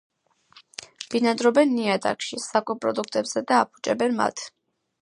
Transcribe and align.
ბინადრობენ 1.15 1.75
ნიადაგში, 1.75 2.41
საკვებ 2.47 2.83
პროდუქტებზე 2.87 3.47
და 3.53 3.63
აფუჭებენ 3.67 4.23
მათ. 4.25 4.49